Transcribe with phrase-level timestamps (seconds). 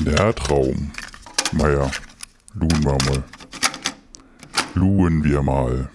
[0.00, 0.92] Der Traum.
[1.52, 1.90] Naja,
[2.54, 3.24] luhen wir mal.
[4.74, 5.90] Luhen wir mal.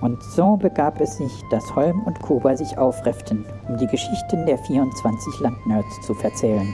[0.00, 4.56] Und so begab es sich, dass Holm und Kuba sich aufrefften, um die Geschichten der
[4.56, 6.72] 24 Landnerds zu verzählen.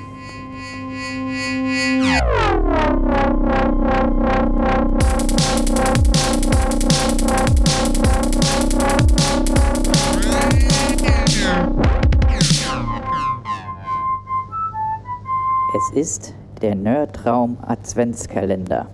[16.02, 18.90] Ist der Nerdraum Adventskalender.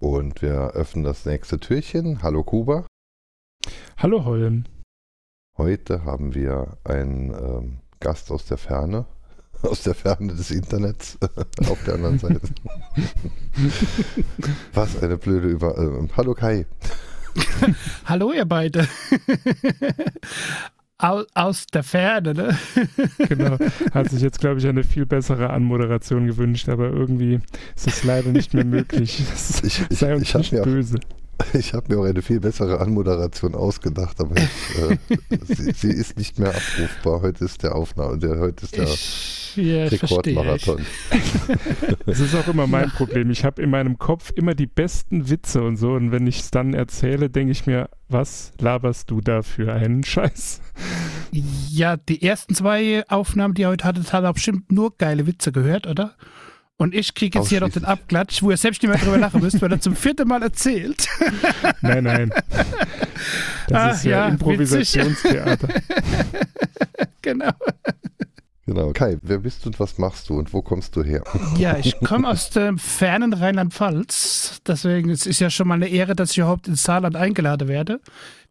[0.00, 2.22] Und wir öffnen das nächste Türchen.
[2.22, 2.86] Hallo Kuba.
[3.98, 4.64] Hallo Holm.
[5.58, 9.04] Heute haben wir einen ähm, Gast aus der Ferne.
[9.62, 11.18] Aus der Ferne des Internets
[11.70, 12.40] auf der anderen Seite.
[14.72, 15.76] Was eine blöde Über.
[15.76, 16.66] Äh, hallo Kai.
[18.06, 18.88] Hallo ihr beide.
[20.98, 22.58] Aus, aus der Ferne, ne?
[23.28, 23.58] genau.
[23.92, 27.40] Hat sich jetzt, glaube ich, eine viel bessere Anmoderation gewünscht, aber irgendwie
[27.74, 29.22] ist es leider nicht mehr möglich.
[29.30, 30.98] Das ich, ich, sei uns ich nicht böse.
[30.98, 34.98] Auch, ich habe mir auch eine viel bessere Anmoderation ausgedacht, aber ich, äh,
[35.54, 37.22] sie, sie, ist nicht mehr abrufbar.
[37.22, 40.84] Heute ist der Aufnahme, der, heute ist der ich, ja, Rekordmarathon.
[42.06, 43.30] Das ist auch immer mein Problem.
[43.30, 45.92] Ich habe in meinem Kopf immer die besten Witze und so.
[45.92, 50.04] Und wenn ich es dann erzähle, denke ich mir, was laberst du da für einen
[50.04, 50.60] Scheiß?
[51.32, 55.50] Ja, die ersten zwei Aufnahmen, die ihr heute hattet, hat er bestimmt nur geile Witze
[55.50, 56.14] gehört, oder?
[56.76, 59.40] Und ich kriege jetzt hier noch den Abklatsch, wo ihr selbst nicht mehr drüber lachen
[59.40, 61.06] müsst, weil er zum vierten Mal erzählt.
[61.82, 62.32] Nein, nein.
[63.68, 65.68] Das ah, ist ja, ja Improvisationstheater.
[67.22, 67.52] genau.
[68.66, 68.92] Genau.
[68.92, 71.22] Kai, wer bist du und was machst du und wo kommst du her?
[71.58, 74.60] Ja, ich komme aus dem fernen Rheinland-Pfalz.
[74.66, 78.00] Deswegen es ist ja schon mal eine Ehre, dass ich überhaupt ins Saarland eingeladen werde.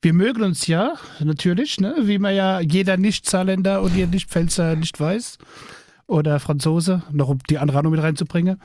[0.01, 1.95] Wir mögen uns ja, natürlich, ne?
[2.01, 5.39] wie man ja jeder Nicht-Saarländer und jeder Nicht-Pfälzer nicht weiß
[6.07, 8.61] oder Franzose, noch um die andere noch mit reinzubringen.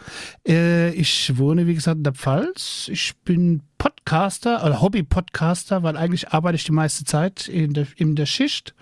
[0.46, 2.88] Äh, ich wohne, wie gesagt, in der Pfalz.
[2.92, 8.16] Ich bin Podcaster oder Hobby-Podcaster, weil eigentlich arbeite ich die meiste Zeit in der, in
[8.16, 8.74] der Schicht.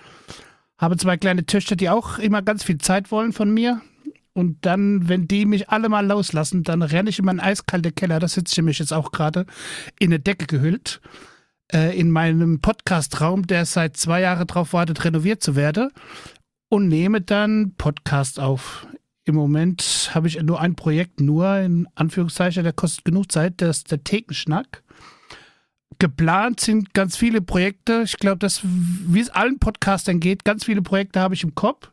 [0.79, 3.81] Habe zwei kleine Töchter, die auch immer ganz viel Zeit wollen von mir.
[4.33, 8.19] Und dann, wenn die mich alle mal loslassen, dann renne ich in meinen eiskalten Keller.
[8.19, 9.47] Da sitze ich nämlich jetzt auch gerade
[9.99, 11.01] in eine Decke gehüllt.
[11.73, 15.91] Äh, in meinem Podcast-Raum, der seit zwei Jahren darauf wartet, renoviert zu werden
[16.69, 18.87] und nehme dann Podcast auf.
[19.25, 23.79] Im Moment habe ich nur ein Projekt, nur in Anführungszeichen, der kostet genug Zeit, das
[23.79, 24.83] ist der Thekenschnack.
[25.99, 28.03] Geplant sind ganz viele Projekte.
[28.05, 31.91] Ich glaube, dass, wie es allen Podcastern geht, ganz viele Projekte habe ich im Kopf.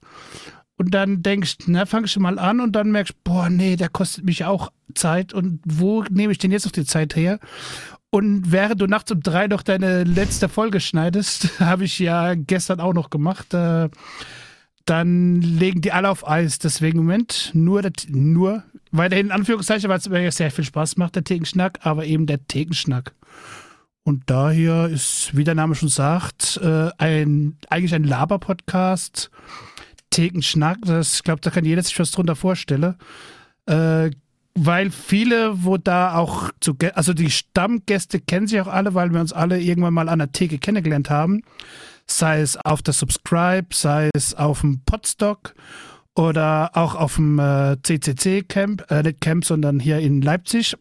[0.76, 3.90] Und dann denkst du, na, fangst du mal an und dann merkst, boah, nee, der
[3.90, 5.34] kostet mich auch Zeit.
[5.34, 7.40] Und wo nehme ich denn jetzt noch die Zeit her?
[8.10, 12.80] Und während du nachts um drei noch deine letzte Folge schneidest, habe ich ja gestern
[12.80, 13.54] auch noch gemacht.
[13.54, 13.90] Äh,
[14.86, 16.60] dann legen die alle auf Eis.
[16.60, 21.16] Deswegen Moment nur, der, nur weiterhin in Anführungszeichen, weil es mir sehr viel Spaß macht,
[21.16, 23.14] der Thekenschnack, aber eben der Thekenschnack.
[24.04, 29.32] Und daher ist, wie der Name schon sagt, äh, ein, eigentlich ein Laber-Podcast.
[30.10, 32.96] Thekenschnack, das, ich glaube, da kann jeder sich was drunter vorstellen.
[33.66, 34.12] Äh,
[34.56, 39.20] weil viele, wo da auch zu, also die Stammgäste kennen sich auch alle, weil wir
[39.20, 41.42] uns alle irgendwann mal an der Theke kennengelernt haben
[42.08, 45.54] sei es auf der Subscribe, sei es auf dem Podstock
[46.16, 50.76] oder auch auf dem äh, CCC-Camp, äh, nicht Camp, sondern hier in Leipzig.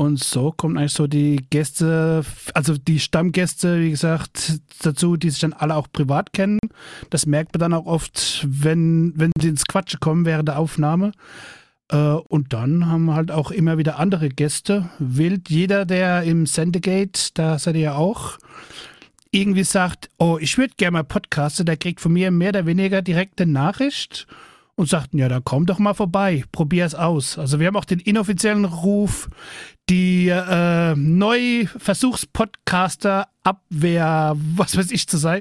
[0.00, 2.24] Und so kommen eigentlich so die Gäste,
[2.54, 6.60] also die Stammgäste, wie gesagt, dazu, die sich dann alle auch privat kennen.
[7.10, 11.10] Das merkt man dann auch oft, wenn, wenn sie ins Quatschen kommen während der Aufnahme.
[11.90, 14.88] Äh, und dann haben wir halt auch immer wieder andere Gäste.
[15.00, 18.38] Wild, jeder, der im Sendegate, da seid ihr ja auch,
[19.30, 23.02] irgendwie sagt, oh, ich würde gerne mal podcasten, der kriegt von mir mehr oder weniger
[23.02, 24.26] direkt eine Nachricht
[24.78, 27.36] und sagt, ja, dann komm doch mal vorbei, probier es aus.
[27.36, 29.28] Also wir haben auch den inoffiziellen Ruf,
[29.90, 35.40] die äh, Neuversuchspodcaster Abwehr, was weiß ich zu sein,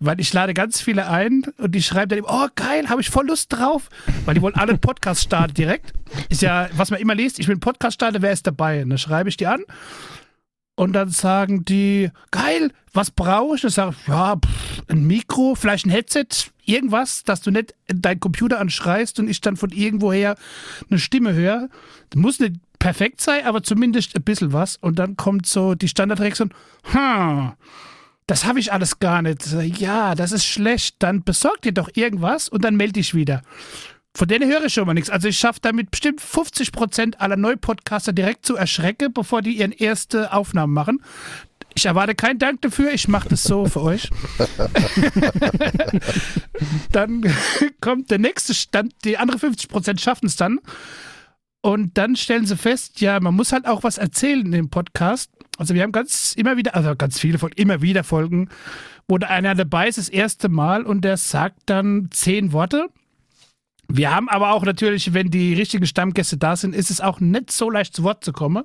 [0.00, 3.28] weil ich lade ganz viele ein und die schreiben dann, oh geil, habe ich voll
[3.28, 3.88] Lust drauf,
[4.24, 5.92] weil die wollen alle einen Podcast starten direkt.
[6.28, 8.82] Ist ja, was man immer liest, ich einen Podcast starten, wer ist dabei?
[8.82, 9.62] Und dann schreibe ich die an
[10.76, 13.64] und dann sagen die, geil, was brauche ich?
[13.64, 16.26] Ich sage, ja, pff, ein Mikro, vielleicht ein Headset,
[16.64, 20.36] irgendwas, dass du nicht deinen Computer anschreist und ich dann von irgendwoher
[20.88, 21.68] eine Stimme höre.
[22.10, 24.76] Das muss nicht perfekt sein, aber zumindest ein bisschen was.
[24.76, 26.52] Und dann kommt so die Standardreaktion,
[26.92, 27.52] hm,
[28.26, 29.46] das habe ich alles gar nicht.
[29.78, 30.96] Ja, das ist schlecht.
[30.98, 33.42] Dann besorg dir doch irgendwas und dann melde dich wieder.
[34.16, 35.10] Von denen höre ich schon mal nichts.
[35.10, 39.72] Also ich schaffe damit bestimmt 50 Prozent aller Neupodcaster direkt zu erschrecken, bevor die ihren
[39.72, 41.02] erste Aufnahmen machen.
[41.74, 44.08] Ich erwarte keinen Dank dafür, ich mache das so für euch.
[46.92, 47.30] dann
[47.82, 50.60] kommt der nächste Stand, die anderen 50% schaffen es dann.
[51.60, 55.30] Und dann stellen sie fest, ja, man muss halt auch was erzählen im Podcast.
[55.58, 58.48] Also wir haben ganz immer wieder, also ganz viele Folgen, immer wieder Folgen,
[59.08, 62.88] wo da einer dabei ist, das erste Mal und der sagt dann zehn Worte.
[63.88, 67.50] Wir haben aber auch natürlich, wenn die richtigen Stammgäste da sind, ist es auch nicht
[67.50, 68.64] so leicht zu Wort zu kommen.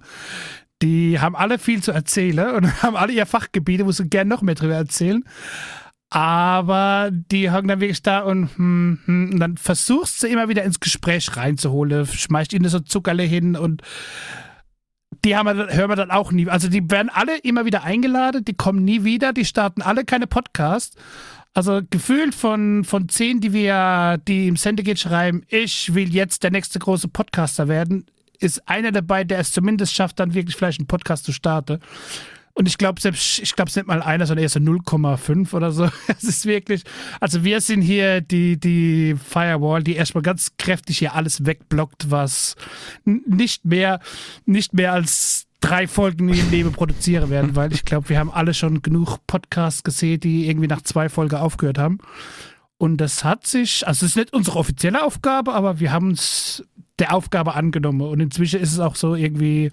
[0.81, 4.41] Die haben alle viel zu erzählen und haben alle ihr Fachgebiete, wo sie gerne noch
[4.41, 5.23] mehr drüber erzählen.
[6.09, 10.63] Aber die hocken dann wirklich da und, hm, hm, und dann versuchst du immer wieder
[10.63, 13.81] ins Gespräch reinzuholen, schmeißt ihnen so Zuckerle hin und
[15.23, 16.49] die haben wir, hören wir dann auch nie.
[16.49, 20.27] Also die werden alle immer wieder eingeladen, die kommen nie wieder, die starten alle keine
[20.27, 20.97] Podcasts.
[21.53, 26.51] Also gefühlt von, von zehn, die wir, die im Syndicate schreiben, ich will jetzt der
[26.51, 28.05] nächste große Podcaster werden,
[28.39, 31.79] ist einer dabei, der es zumindest schafft, dann wirklich vielleicht einen Podcast zu starten.
[32.53, 35.71] Und ich glaube selbst, ich glaube es nicht mal einer, sondern eher so 0,5 oder
[35.71, 35.89] so.
[36.07, 36.83] Es ist wirklich,
[37.19, 42.55] also wir sind hier die, die Firewall, die erstmal ganz kräftig hier alles wegblockt, was
[43.05, 43.99] nicht mehr,
[44.45, 48.53] nicht mehr als drei Folgen im Leben produzieren werden, weil ich glaube, wir haben alle
[48.53, 51.99] schon genug Podcasts gesehen, die irgendwie nach zwei Folgen aufgehört haben.
[52.77, 56.63] Und das hat sich, also es ist nicht unsere offizielle Aufgabe, aber wir haben es
[56.97, 58.01] der Aufgabe angenommen.
[58.01, 59.71] Und inzwischen ist es auch so irgendwie,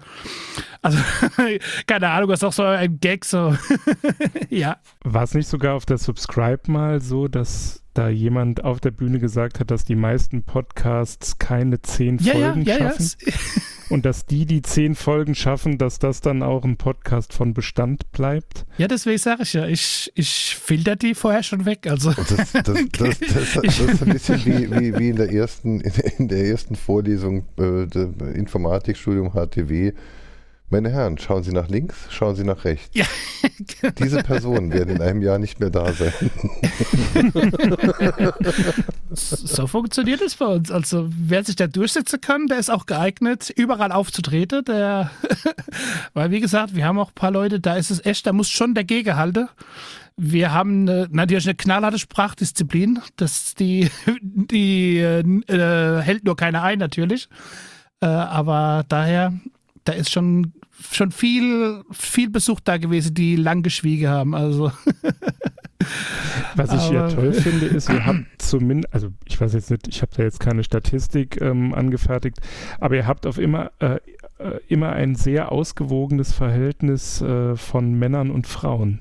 [0.81, 0.99] also
[1.87, 3.55] keine Ahnung, ist auch so ein Gag, so
[4.49, 4.77] ja.
[5.03, 9.19] War es nicht sogar auf der Subscribe mal so, dass da jemand auf der Bühne
[9.19, 13.11] gesagt hat, dass die meisten Podcasts keine zehn ja, Folgen ja, ja, schaffen?
[13.25, 13.33] Ja,
[13.89, 18.09] und dass die, die zehn Folgen schaffen, dass das dann auch ein Podcast von Bestand
[18.13, 18.65] bleibt.
[18.77, 21.87] Ja, deswegen sage ich ja, ich, ich filter die vorher schon weg.
[21.89, 22.13] Also.
[22.13, 26.29] Das, das, das, das, das ist ein bisschen wie, wie, wie in, der ersten, in
[26.29, 27.83] der ersten Vorlesung äh,
[28.33, 29.91] Informatikstudium HTW
[30.71, 32.89] meine Herren, schauen Sie nach links, schauen Sie nach rechts.
[32.93, 33.05] Ja,
[33.81, 33.93] genau.
[33.99, 36.13] Diese Personen werden in einem Jahr nicht mehr da sein.
[39.11, 40.71] so funktioniert es bei uns.
[40.71, 44.63] Also wer sich da durchsetzen kann, der ist auch geeignet, überall aufzutreten.
[44.65, 45.11] Der,
[46.13, 48.49] weil wie gesagt, wir haben auch ein paar Leute, da ist es echt, da muss
[48.49, 49.47] schon dagegen halten.
[50.17, 52.99] Wir haben eine, natürlich eine knallharte Sprachdisziplin.
[53.15, 53.89] Das die,
[54.21, 57.29] die äh, hält nur keiner ein, natürlich.
[58.01, 59.33] Äh, aber daher,
[59.89, 60.53] da ist schon
[60.91, 64.35] schon viel, viel Besuch da gewesen, die lang geschwiegen haben.
[64.35, 64.71] Also.
[66.55, 70.01] Was ich ja toll finde, ist, ihr habt zumindest, also ich weiß jetzt nicht, ich
[70.01, 72.37] habe da jetzt keine Statistik ähm, angefertigt,
[72.79, 73.95] aber ihr habt auf immer, äh,
[74.39, 78.99] äh immer ein sehr ausgewogenes Verhältnis äh, von Männern und Frauen.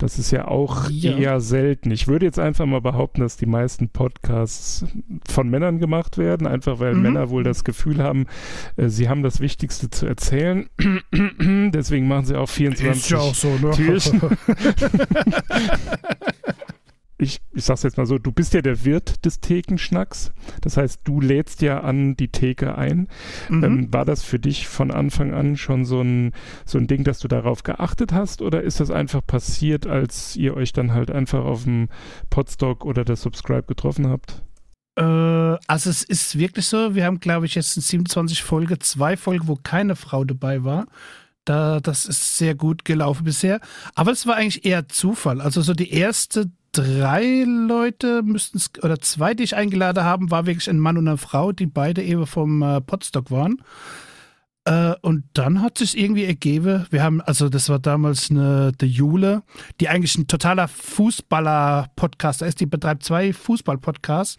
[0.00, 1.14] Das ist ja auch ja.
[1.14, 1.90] eher selten.
[1.90, 4.86] Ich würde jetzt einfach mal behaupten, dass die meisten Podcasts
[5.28, 7.02] von Männern gemacht werden, einfach weil mhm.
[7.02, 8.26] Männer wohl das Gefühl haben,
[8.76, 10.70] äh, sie haben das Wichtigste zu erzählen.
[11.12, 13.72] Deswegen machen sie auch 24 ist ja auch so, ne?
[13.72, 14.20] Türchen.
[17.20, 20.32] ich, ich sag's jetzt mal so, du bist ja der Wirt des Thekenschnacks.
[20.62, 23.08] Das heißt, du lädst ja an die Theke ein.
[23.48, 23.64] Mhm.
[23.64, 26.32] Ähm, war das für dich von Anfang an schon so ein,
[26.64, 28.42] so ein Ding, dass du darauf geachtet hast?
[28.42, 31.88] Oder ist das einfach passiert, als ihr euch dann halt einfach auf dem
[32.30, 34.42] Podstock oder der Subscribe getroffen habt?
[34.96, 39.16] Äh, also es ist wirklich so, wir haben, glaube ich, jetzt in 27 Folge zwei
[39.16, 40.86] Folgen, wo keine Frau dabei war.
[41.44, 43.60] Da, das ist sehr gut gelaufen bisher.
[43.94, 45.40] Aber es war eigentlich eher Zufall.
[45.40, 50.46] Also so die erste drei Leute müssten es, oder zwei, die ich eingeladen haben, war
[50.46, 53.62] wirklich ein Mann und eine Frau, die beide eben vom äh, Podstock waren.
[54.64, 58.86] Äh, und dann hat sich irgendwie ergeben, wir haben, also das war damals eine die
[58.86, 59.42] Jule,
[59.80, 64.36] die eigentlich ein totaler Fußballer-Podcaster ist, die betreibt zwei Fußball-Podcasts.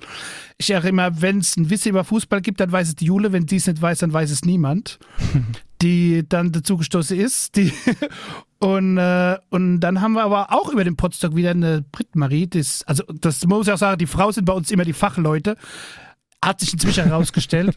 [0.58, 3.32] Ich erinnere immer, wenn es ein Wissen über Fußball gibt, dann weiß es die Jule,
[3.32, 5.00] wenn die es nicht weiß, dann weiß es niemand.
[5.82, 7.56] die dann dazu gestoßen ist.
[7.56, 7.74] Die
[8.62, 12.48] und, äh, und dann haben wir aber auch über den Podstock wieder eine Brit-Marie.
[12.86, 15.58] Also, das muss ich auch sagen, die Frau sind bei uns immer die Fachleute
[16.44, 17.76] hat sich inzwischen herausgestellt.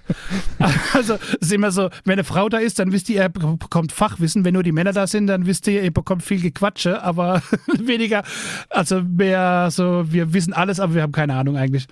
[0.94, 3.92] also es ist immer so, wenn eine Frau da ist, dann wisst ihr, er bekommt
[3.92, 4.44] Fachwissen.
[4.44, 7.42] Wenn nur die Männer da sind, dann wisst ihr, ihr bekommt viel Gequatsche, aber
[7.78, 8.22] weniger,
[8.70, 11.86] also mehr so, wir wissen alles, aber wir haben keine Ahnung eigentlich.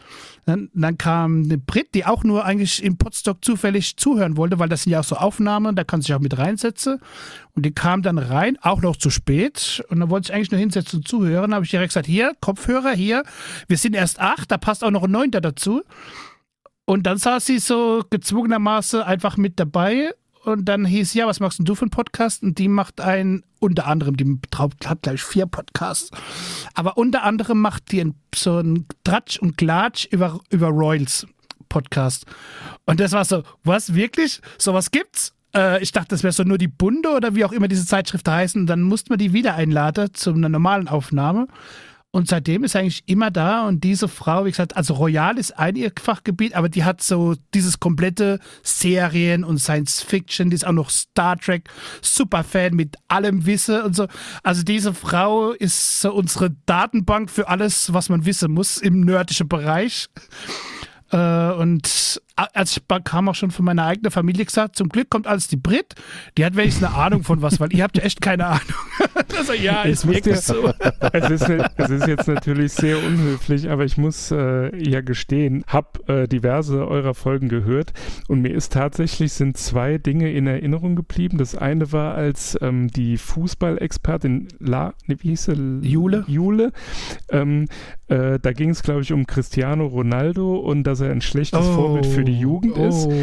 [0.46, 4.68] Dann, dann kam eine Brit, die auch nur eigentlich im Podstock zufällig zuhören wollte, weil
[4.68, 7.00] das sind ja auch so Aufnahmen, da kann sich auch mit reinsetzen.
[7.54, 9.84] Und die kam dann rein, auch noch zu spät.
[9.88, 11.50] Und dann wollte ich eigentlich nur hinsetzen und zuhören.
[11.50, 13.24] Da habe ich direkt gesagt, hier, Kopfhörer, hier,
[13.68, 15.82] wir sind erst acht, da passt auch noch ein Neunter dazu.
[16.84, 20.12] Und dann saß sie so gezwungenermaßen einfach mit dabei.
[20.44, 22.42] Und dann hieß, ja, was machst denn du für einen Podcast?
[22.42, 24.38] Und die macht einen, unter anderem, die
[24.84, 26.10] hat gleich vier Podcasts.
[26.74, 31.26] Aber unter anderem macht die so einen Tratsch und Klatsch über, über Royals
[31.68, 32.26] Podcast.
[32.86, 34.40] Und das war so, was, wirklich?
[34.58, 35.32] Sowas gibt's?
[35.54, 38.32] äh, ich dachte, das wäre so nur die Bunde oder wie auch immer diese Zeitschriften
[38.32, 38.62] heißen.
[38.62, 41.46] Und dann musste man die wieder einladen zu einer normalen Aufnahme.
[42.14, 45.76] Und seitdem ist eigentlich immer da und diese Frau, wie gesagt, also Royal ist ein
[45.76, 50.72] ihr Fachgebiet, aber die hat so dieses komplette Serien und Science Fiction, die ist auch
[50.72, 51.70] noch Star Trek,
[52.02, 54.08] Superfan mit allem Wissen und so.
[54.42, 59.48] Also diese Frau ist so unsere Datenbank für alles, was man wissen muss im nördlichen
[59.48, 60.10] Bereich.
[61.12, 65.26] Äh, und als ich kam auch schon von meiner eigenen Familie gesagt, zum Glück kommt
[65.26, 65.94] alles die Brit,
[66.36, 68.62] die hat wenigstens eine Ahnung von was, weil ihr habt ja echt keine Ahnung.
[69.36, 70.72] also ja, ist wirklich so.
[71.12, 76.06] es, ist, es ist jetzt natürlich sehr unhöflich, aber ich muss äh, ja gestehen, habe
[76.06, 77.92] äh, diverse eurer Folgen gehört
[78.28, 81.38] und mir ist tatsächlich sind zwei Dinge in Erinnerung geblieben.
[81.38, 85.80] Das eine war, als ähm, die Fußballexpertin La, ne, wie hieß sie?
[85.82, 86.24] Jule.
[86.26, 86.72] Jule.
[87.30, 87.66] Ähm,
[88.08, 91.72] äh, da ging es, glaube ich, um Cristiano Ronaldo und dass er ein schlechtes oh.
[91.72, 92.86] Vorbild für die Jugend oh.
[92.86, 93.08] ist.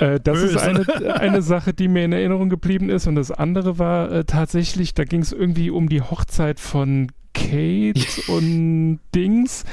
[0.00, 0.56] Äh, das Böse.
[0.56, 3.06] ist eine, eine Sache, die mir in Erinnerung geblieben ist.
[3.06, 8.00] Und das andere war äh, tatsächlich, da ging es irgendwie um die Hochzeit von Kate
[8.28, 9.64] und Dings.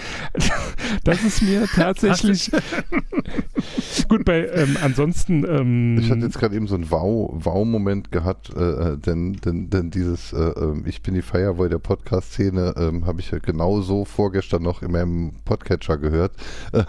[1.04, 2.52] Das ist mir tatsächlich.
[4.10, 5.46] Gut, bei ähm, ansonsten.
[5.46, 9.70] Ähm, ich hatte jetzt gerade eben so einen Wow-Moment wow gehabt, äh, äh, denn, denn,
[9.70, 13.82] denn dieses äh, ähm, Ich bin die Firewall der Podcast-Szene äh, habe ich ja genau
[13.82, 16.34] so vorgestern noch in meinem Podcatcher gehört.
[16.74, 16.84] ja,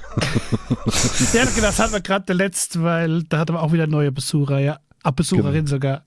[1.60, 4.78] das hatten wir gerade der letzte, weil da hatten wir auch wieder neue Besucher, ja.
[5.02, 5.68] Ab Besucherin genau.
[5.68, 6.06] sogar.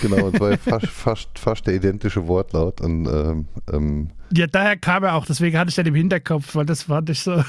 [0.00, 2.80] Genau, und war fast, fast, fast der identische Wortlaut.
[2.80, 6.66] Und, ähm, ähm, ja, daher kam er auch, deswegen hatte ich den im Hinterkopf, weil
[6.66, 7.42] das fand ich so.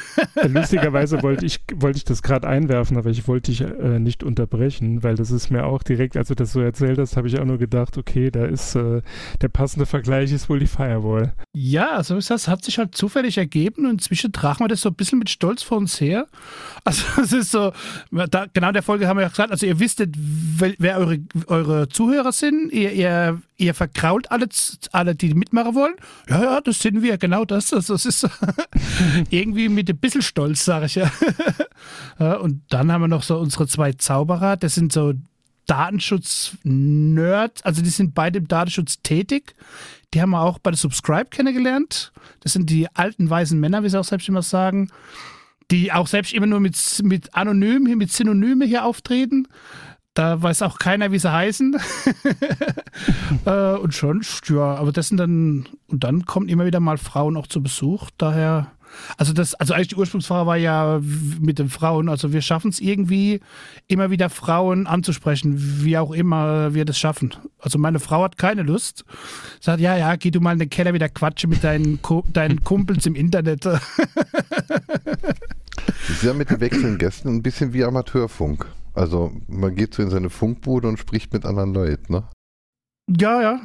[0.44, 5.04] Lustigerweise wollte ich, wollte ich das gerade einwerfen, aber ich wollte dich äh, nicht unterbrechen,
[5.04, 7.46] weil das ist mir auch direkt, als du das so erzählt hast, habe ich auch
[7.46, 9.02] nur gedacht, okay, da ist äh,
[9.42, 11.34] der passende Vergleich ist wohl die Firewall.
[11.54, 14.90] Ja, so ist das, hat sich halt zufällig ergeben und inzwischen tragen wir das so
[14.90, 16.28] ein bisschen mit Stolz vor uns her.
[16.84, 17.72] Also es ist so,
[18.12, 21.90] da, genau in der Folge haben wir ja gesagt, also ihr wisstet, wer eure, eure
[21.90, 24.48] Zuhörer sind, ihr, ihr ihr verkrault alle,
[24.92, 25.96] alle, die mitmachen wollen.
[26.30, 27.74] Ja, ja, das sind wir, genau das.
[27.74, 28.28] Also, das ist
[29.30, 30.96] irgendwie mit ein bisschen Stolz, sage ich
[32.20, 32.36] ja.
[32.36, 35.14] Und dann haben wir noch so unsere zwei Zauberer, das sind so
[35.66, 39.56] Datenschutz-Nerds, also die sind beide im Datenschutz tätig.
[40.14, 42.12] Die haben wir auch bei der Subscribe kennengelernt.
[42.42, 44.90] Das sind die alten weißen Männer, wie sie auch selbst immer sagen,
[45.72, 49.48] die auch selbst immer nur mit, mit Anonym, mit Synonyme hier auftreten.
[50.14, 51.76] Da weiß auch keiner, wie sie heißen.
[53.46, 57.36] äh, und schon, ja, aber das sind dann, und dann kommen immer wieder mal Frauen
[57.36, 58.12] auch zu Besuch.
[58.20, 58.72] Daher,
[59.18, 61.02] also das, also eigentlich die Ursprungsfrage war ja
[61.40, 62.10] mit den Frauen.
[62.10, 63.40] Also wir schaffen es irgendwie,
[63.88, 67.34] immer wieder Frauen anzusprechen, wie auch immer wir das schaffen.
[67.58, 69.06] Also meine Frau hat keine Lust.
[69.62, 72.00] Sagt, ja, ja, geh du mal in den Keller wieder quatschen mit deinen,
[72.34, 73.68] deinen Kumpels im Internet.
[75.88, 78.66] das ist ja mit den wechselnden Gästen ein bisschen wie Amateurfunk.
[78.94, 82.24] Also man geht so in seine Funkbude und spricht mit anderen Leuten, ne?
[83.08, 83.62] Ja, ja.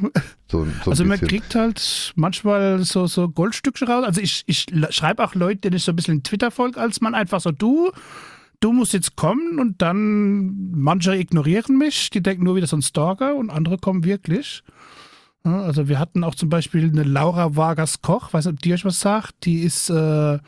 [0.51, 4.05] So, so also man kriegt halt manchmal so, so Goldstückchen raus.
[4.05, 7.15] Also ich, ich schreibe auch Leute, denen ich so ein bisschen Twitter folge, als man
[7.15, 7.93] einfach so, du,
[8.61, 12.83] du musst jetzt kommen und dann manche ignorieren mich, die denken nur wieder so ein
[12.83, 14.65] Stalker und andere kommen wirklich.
[15.45, 18.85] Also wir hatten auch zum Beispiel eine Laura Vargas Koch, weiß nicht, ob die euch
[18.85, 20.39] was sagt, die ist äh,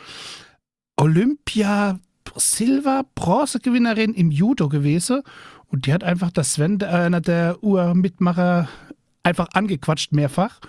[1.00, 1.98] Olympia
[2.36, 5.22] Silver Bronzegewinnerin im Judo gewesen
[5.68, 8.68] und die hat einfach das Sven, einer der Urmitmacher,
[9.22, 10.60] einfach angequatscht mehrfach.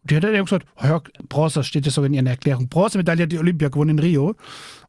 [0.00, 2.68] Und die hat dann gesagt, oh ja, Bronze steht ja sogar in ihrer Erklärung.
[2.68, 4.36] Bronzemedaille hat die Olympia gewonnen in Rio.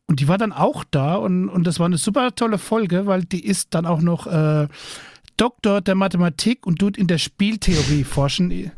[0.08, 3.26] Und die war dann auch da und, und das war eine super tolle Folge, weil
[3.26, 4.70] die ist dann auch noch äh,
[5.36, 8.72] Doktor der Mathematik und tut in der Spieltheorie forschen.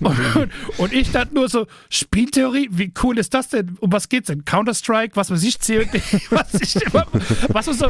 [0.00, 3.76] Und, und, ich dachte nur so, Spieltheorie, wie cool ist das denn?
[3.80, 4.44] Um was geht's denn?
[4.44, 5.88] Counter-Strike, was weiß ich, COD,
[6.30, 7.06] was ich immer,
[7.48, 7.88] was so,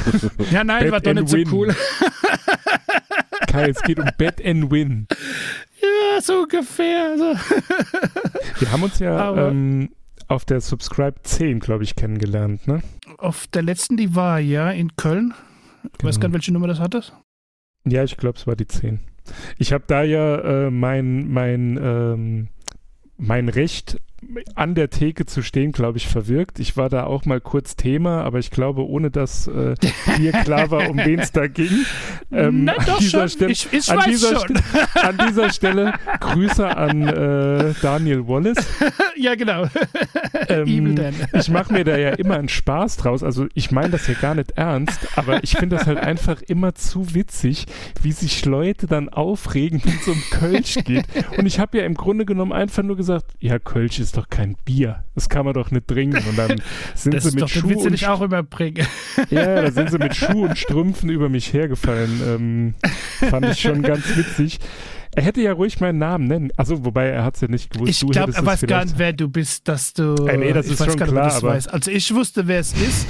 [0.50, 1.74] ja nein, Bet war doch nicht so cool.
[3.46, 5.06] Kai, es geht um Bet and Win.
[5.80, 7.16] Ja, so ungefähr.
[7.18, 7.34] So.
[8.58, 9.90] Wir haben uns ja ähm,
[10.28, 12.82] auf der Subscribe 10, glaube ich, kennengelernt, ne?
[13.18, 15.34] Auf der letzten, die war ja in Köln.
[15.82, 16.08] Ich genau.
[16.08, 17.02] weiß gar nicht, welche Nummer das hatte.
[17.84, 19.00] Ja, ich glaube, es war die 10.
[19.58, 22.48] Ich habe da ja äh, mein, mein, ähm,
[23.16, 23.98] mein Recht
[24.54, 26.58] an der Theke zu stehen, glaube ich, verwirkt.
[26.58, 29.74] Ich war da auch mal kurz Thema, aber ich glaube, ohne dass äh,
[30.18, 31.70] mir klar war, um wen es da ging.
[32.32, 33.28] Ähm, Na, doch schon.
[33.28, 34.56] Stelle, ich, ich an, dieser schon.
[34.94, 38.64] an dieser Stelle Grüße an äh, Daniel Wallace.
[39.16, 39.66] ja, genau.
[40.48, 40.96] Ähm,
[41.32, 43.24] ich mache mir da ja immer einen Spaß draus.
[43.24, 46.76] Also ich meine das ja gar nicht ernst, aber ich finde das halt einfach immer
[46.76, 47.66] zu witzig,
[48.00, 51.06] wie sich Leute dann aufregen, wenn es um Kölsch geht.
[51.36, 54.28] Und ich habe ja im Grunde genommen einfach nur gesagt, ja, Kölsch ist ist doch
[54.28, 55.04] kein Bier.
[55.14, 56.22] Das kann man doch nicht trinken.
[56.28, 56.60] Und dann
[56.96, 58.84] sind das sie mit doch, Schuh willst du und nicht auch überbringen.
[59.30, 62.20] ja, da sind sie mit Schuh und Strümpfen über mich hergefallen.
[62.26, 62.74] Ähm,
[63.30, 64.58] fand ich schon ganz witzig.
[65.14, 66.50] Er hätte ja ruhig meinen Namen nennen.
[66.56, 68.02] Also, wobei er hat es ja nicht gewusst.
[68.02, 70.14] Ich glaube, er weiß gar nicht, wer du bist, dass du.
[70.26, 71.32] Äh, nee, das ist schon klar.
[71.32, 73.06] Aber Also, ich wusste, wer es ist.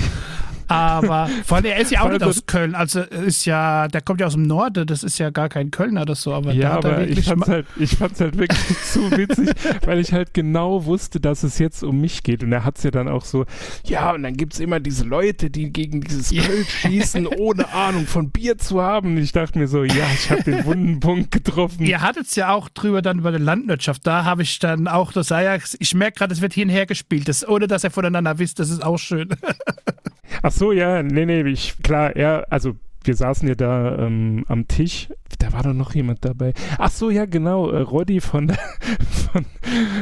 [0.71, 2.75] Aber vor allem, er ist ja auch nicht aus Köln.
[2.75, 6.03] Also ist ja, der kommt ja aus dem Norden, das ist ja gar kein Kölner
[6.03, 6.33] oder so.
[6.33, 9.51] Aber ja, aber ich fand's halt, ich fand's halt wirklich zu witzig,
[9.85, 12.45] weil ich halt genau wusste, dass es jetzt um mich geht.
[12.45, 13.47] Und er hat's ja dann auch so,
[13.85, 18.31] ja, und dann gibt's immer diese Leute, die gegen dieses Köln schießen, ohne Ahnung von
[18.31, 19.17] Bier zu haben.
[19.17, 21.85] Und ich dachte mir so, ja, ich habe den wunden Punkt getroffen.
[21.85, 24.07] Ihr hattet ja auch drüber dann über die Landwirtschaft.
[24.07, 26.87] Da habe ich dann auch das Ajax, ich merke gerade, es wird hin und her
[26.87, 29.31] gespielt, das, ohne dass er voneinander wisst, das ist auch schön.
[30.43, 34.69] Ach so, ja, nee, nee, ich, klar, er, also wir saßen ja da ähm, am
[34.69, 36.53] Tisch, da war doch noch jemand dabei.
[36.79, 38.51] Ach so, ja, genau, äh, Roddy von,
[39.33, 39.47] von,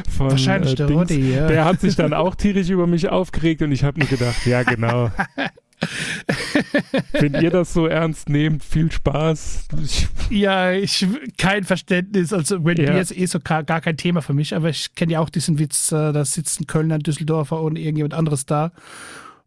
[0.08, 1.46] von Wahrscheinlich äh, der Dings, Roddy, ja.
[1.46, 4.62] Der hat sich dann auch tierisch über mich aufgeregt und ich habe mir gedacht, ja,
[4.62, 5.10] genau.
[7.12, 9.68] Wenn ihr das so ernst nehmt, viel Spaß.
[9.80, 12.32] Ich, ja, ich kein Verständnis.
[12.32, 12.98] Also wenn ja.
[12.98, 15.60] ist eh so gar, gar, kein Thema für mich, aber ich kenne ja auch diesen
[15.60, 18.72] Witz, äh, da sitzen Kölner, Düsseldorfer und irgendjemand anderes da.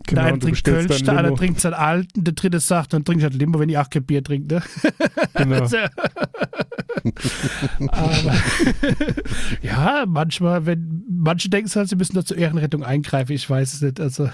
[0.07, 3.19] Genau, der eine trinkt Kölsch, der andere trinkt seinen alten, der dritte sagt, dann trinke
[3.19, 4.55] ich halt Limo, wenn ich acht kein Bier trinke.
[4.55, 4.61] Ne?
[5.35, 5.67] Genau.
[7.87, 8.33] Aber,
[9.61, 13.81] ja, manchmal, wenn manche denken halt, sie müssen da zur Ehrenrettung eingreifen, ich weiß es
[13.81, 13.99] nicht.
[13.99, 14.29] Also.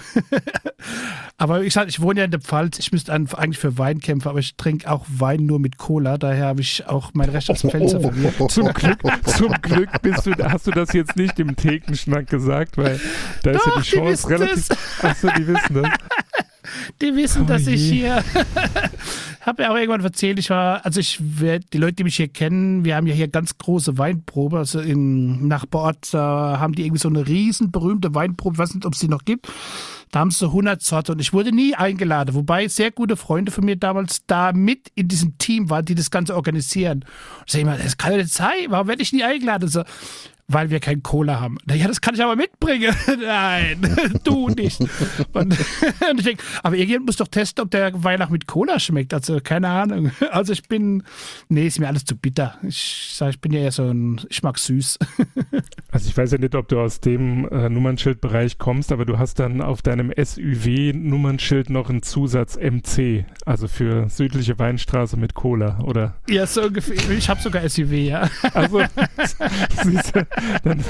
[1.38, 4.28] aber ich sage, ich wohne ja in der Pfalz, ich müsste eigentlich für Wein kämpfen,
[4.28, 7.62] aber ich trinke auch Wein nur mit Cola, daher habe ich auch mein Recht als
[7.62, 8.34] Pfälzer verliert.
[8.50, 13.00] Zum Glück, zum Glück bist du, hast du das jetzt nicht im Thekenschnack gesagt, weil
[13.42, 14.68] da Doch, ist ja die Chance relativ.
[15.02, 15.88] Achso, die wissen das.
[17.00, 17.74] Die wissen, oh dass je.
[17.74, 18.24] ich hier
[19.40, 22.28] habe ja auch irgendwann erzählt, ich war, also ich werde, die Leute, die mich hier
[22.28, 27.00] kennen, wir haben ja hier ganz große Weinprobe, also im Nachbarort äh, haben die irgendwie
[27.00, 29.48] so eine riesen berühmte Weinprobe, ich weiß nicht, ob es die noch gibt.
[30.10, 33.52] Da haben sie so 100 Sorte und ich wurde nie eingeladen, wobei sehr gute Freunde
[33.52, 37.04] von mir damals da mit in diesem Team waren, die das Ganze organisieren.
[37.40, 39.68] Und ich sage immer, das kann ja nicht sein, warum werde ich nie eingeladen?
[39.68, 39.82] So,
[40.48, 41.58] weil wir kein Cola haben.
[41.70, 42.94] Ja, das kann ich aber mitbringen.
[43.22, 43.80] Nein,
[44.24, 44.80] du nicht.
[45.32, 45.54] Und,
[46.16, 49.12] ich denke, aber irgendjemand muss doch testen, ob der Weihnacht mit Cola schmeckt.
[49.12, 50.10] Also keine Ahnung.
[50.30, 51.02] Also ich bin,
[51.48, 52.56] nee, ist mir alles zu bitter.
[52.62, 54.98] Ich sage, ich bin ja eher so ein, ich mag süß.
[55.92, 59.38] Also ich weiß ja nicht, ob du aus dem äh, Nummernschildbereich kommst, aber du hast
[59.38, 66.14] dann auf deinem SUW-Nummernschild noch einen Zusatz MC, also für südliche Weinstraße mit Cola, oder?
[66.28, 66.96] Ja, so ungefähr.
[67.10, 68.30] Ich habe sogar SUV, ja.
[68.54, 68.82] Also,
[69.82, 70.26] siehst du,
[70.64, 70.84] dann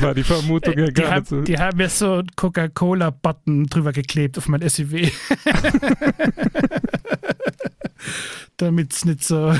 [0.00, 1.40] war die Vermutung ja gar die nicht so.
[1.42, 4.94] Die haben mir so einen Coca-Cola-Button drüber geklebt auf mein SUV.
[8.56, 9.54] Damit es nicht so.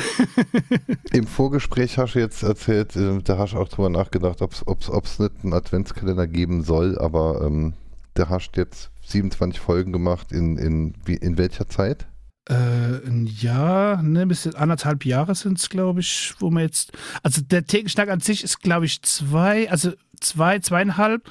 [1.13, 5.19] Im Vorgespräch hast du jetzt erzählt, äh, da hast du auch drüber nachgedacht, ob es
[5.19, 7.75] nicht einen Adventskalender geben soll, aber ähm,
[8.15, 10.33] da hast du jetzt 27 Folgen gemacht.
[10.33, 12.07] In, in, wie, in welcher Zeit?
[12.49, 16.93] Äh, ein Jahr, ne, bis anderthalb Jahre sind es, glaube ich, wo man jetzt.
[17.23, 21.31] Also der Thekenschnack an sich ist, glaube ich, zwei, also zwei, zweieinhalb.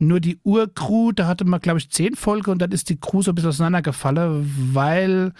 [0.00, 3.22] Nur die Urcrew, da hatte man, glaube ich, zehn Folgen und dann ist die Crew
[3.22, 5.32] so ein bisschen auseinandergefallen, weil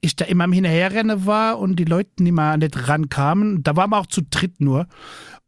[0.00, 3.62] ich da immer am Hinterherrennen war und die Leute nicht mal nicht rankamen.
[3.62, 4.86] Da waren wir auch zu dritt nur.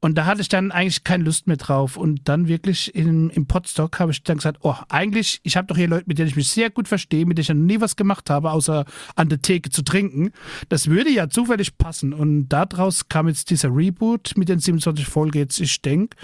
[0.00, 1.96] Und da hatte ich dann eigentlich keine Lust mehr drauf.
[1.96, 5.76] Und dann wirklich in, im Podstock habe ich dann gesagt, oh, eigentlich, ich habe doch
[5.76, 7.96] hier Leute, mit denen ich mich sehr gut verstehe, mit denen ich noch nie was
[7.96, 8.84] gemacht habe, außer
[9.16, 10.30] an der Theke zu trinken.
[10.68, 12.12] Das würde ja zufällig passen.
[12.12, 16.16] Und daraus kam jetzt dieser Reboot mit den 27 Folgen jetzt, ich denke,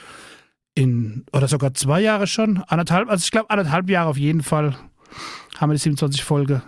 [0.75, 4.77] in, oder sogar zwei Jahre schon, anderthalb, also ich glaube anderthalb Jahre auf jeden Fall
[5.59, 6.63] haben wir die 27 Folge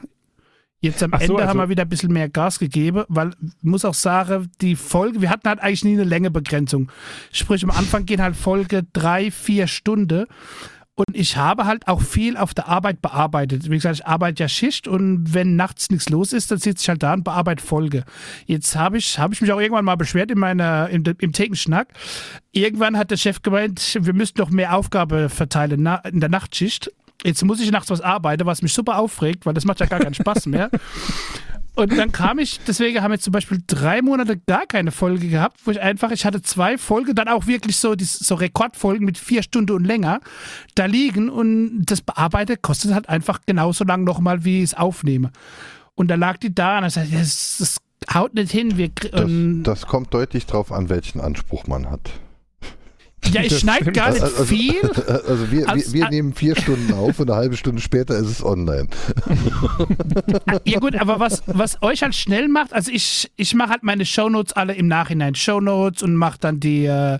[0.81, 3.63] Jetzt am so, Ende also haben wir wieder ein bisschen mehr Gas gegeben, weil ich
[3.63, 6.93] muss auch sagen, die Folge, wir hatten halt eigentlich nie eine Längebegrenzung.
[7.33, 10.27] Sprich, am Anfang gehen halt Folge drei, vier Stunden.
[10.99, 13.71] Und ich habe halt auch viel auf der Arbeit bearbeitet.
[13.71, 16.89] Wie gesagt, ich arbeite ja Schicht und wenn nachts nichts los ist, dann sitze ich
[16.89, 18.05] halt da und bearbeite Folge.
[18.47, 21.89] Jetzt habe ich, hab ich mich auch irgendwann mal beschwert in meiner, im, im Thekenschnack.
[22.53, 26.91] Irgendwann hat der Chef gemeint, wir müssten noch mehr Aufgabe verteilen na, in der Nachtschicht.
[27.23, 30.01] Jetzt muss ich nachts was arbeiten, was mich super aufregt, weil das macht ja gar
[30.01, 30.71] keinen Spaß mehr.
[31.77, 35.61] Und dann kam ich, deswegen haben wir zum Beispiel drei Monate gar keine Folge gehabt,
[35.65, 39.43] wo ich einfach, ich hatte zwei Folgen, dann auch wirklich so, so Rekordfolgen mit vier
[39.43, 40.21] Stunden und länger
[40.75, 45.31] da liegen und das Bearbeiten kostet halt einfach genauso lang nochmal, wie ich es aufnehme.
[45.95, 47.77] Und da lag die da und ich sagte, das, das
[48.13, 48.77] haut nicht hin.
[48.79, 49.31] Wir, das,
[49.63, 52.11] das kommt deutlich drauf an, welchen Anspruch man hat.
[53.33, 54.81] Ja, ich schneide gar nicht also, viel.
[54.83, 58.29] Also wir, also, wir, wir nehmen vier Stunden auf und eine halbe Stunde später ist
[58.29, 58.89] es online.
[60.65, 64.05] Ja gut, aber was, was euch halt schnell macht, also ich, ich mache halt meine
[64.05, 67.19] Shownotes alle im Nachhinein Shownotes und mache dann die, äh,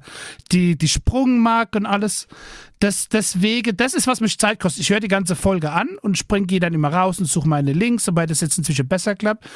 [0.53, 2.27] die, die Sprungmark und alles.
[2.79, 4.83] Das, deswegen, das ist, was mich Zeit kostet.
[4.83, 7.73] Ich höre die ganze Folge an und springe die dann immer raus und suche meine
[7.73, 9.49] Links, wobei das jetzt inzwischen besser klappt.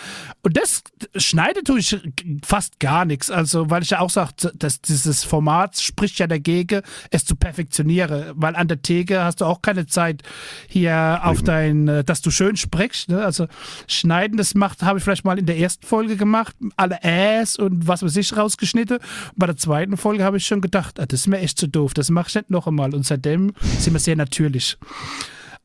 [0.43, 0.83] Und das
[1.17, 2.01] schneide tue ich
[2.43, 3.31] fast gar nichts.
[3.31, 6.81] Also, weil ich ja auch sage, dass dieses Format spricht ja dagegen,
[7.11, 8.33] es zu perfektionieren.
[8.37, 10.23] Weil an der Theke hast du auch keine Zeit
[10.67, 13.11] hier auf dein, äh, dass du schön sprichst.
[13.11, 13.23] Ne?
[13.23, 13.49] Also,
[13.87, 17.87] schneiden, das macht, habe ich vielleicht mal in der ersten Folge gemacht, alle Äs und
[17.87, 18.97] was weiß ich rausgeschnitten.
[18.97, 21.69] Und bei der zweiten Folge habe ich schon gedacht, ah, das ist mir echt zu
[21.69, 22.95] doof, das mache ich nicht noch einmal.
[22.95, 24.79] Und seitdem sind wir sehr natürlich.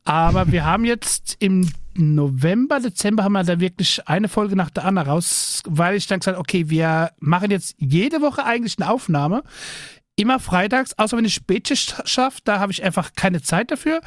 [0.04, 4.84] Aber wir haben jetzt im November, Dezember haben wir da wirklich eine Folge nach der
[4.84, 9.42] anderen raus, weil ich dann gesagt okay, wir machen jetzt jede Woche eigentlich eine Aufnahme.
[10.14, 14.00] Immer freitags, außer wenn ich Spätschicht schaffe, da habe ich einfach keine Zeit dafür.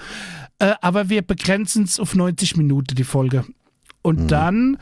[0.59, 3.45] Äh, aber wir begrenzen es auf 90 Minuten, die Folge.
[4.01, 4.27] Und mhm.
[4.27, 4.77] dann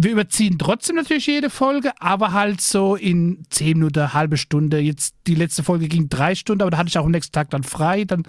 [0.00, 4.78] wir überziehen trotzdem natürlich jede Folge, aber halt so in zehn Minuten, halbe Stunde.
[4.78, 7.50] Jetzt die letzte Folge ging drei Stunden, aber da hatte ich auch am nächsten Tag
[7.50, 8.04] dann frei.
[8.04, 8.22] Dann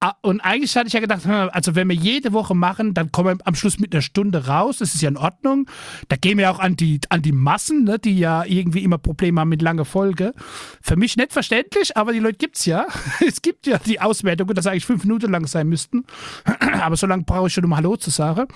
[0.00, 3.10] ah, und eigentlich hatte ich ja gedacht, hm, also wenn wir jede Woche machen, dann
[3.10, 4.76] kommen wir am Schluss mit einer Stunde raus.
[4.76, 5.66] Das ist ja in Ordnung.
[6.08, 9.40] Da gehen wir auch an die, an die Massen, ne, die ja irgendwie immer Probleme
[9.40, 10.34] haben mit langer Folge.
[10.82, 12.86] Für mich nicht verständlich, aber die Leute gibt es ja.
[13.26, 16.04] es gibt ja die Auswertung, dass eigentlich fünf Minuten lang sein müssten.
[16.82, 18.46] aber so lange brauche ich schon, um Hallo zu sagen.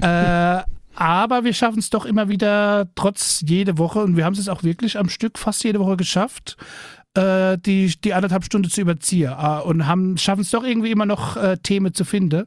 [0.00, 0.62] äh,
[0.96, 4.62] aber wir schaffen es doch immer wieder, trotz jede Woche, und wir haben es auch
[4.62, 6.56] wirklich am Stück fast jede Woche geschafft,
[7.16, 9.82] äh, die, die anderthalb Stunden zu überziehen äh, und
[10.18, 12.46] schaffen es doch irgendwie immer noch äh, Themen zu finden.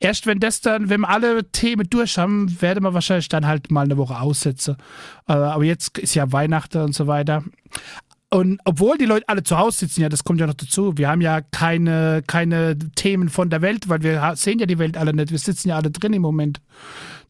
[0.00, 3.70] Erst wenn das dann, wenn wir alle Themen durch haben, werden wir wahrscheinlich dann halt
[3.70, 4.76] mal eine Woche aussetzen.
[5.28, 7.42] Äh, aber jetzt ist ja Weihnachten und so weiter.
[8.30, 10.98] Und obwohl die Leute alle zu Hause sitzen, ja, das kommt ja noch dazu.
[10.98, 14.96] Wir haben ja keine, keine Themen von der Welt, weil wir sehen ja die Welt
[14.96, 15.30] alle nicht.
[15.30, 16.60] Wir sitzen ja alle drin im Moment.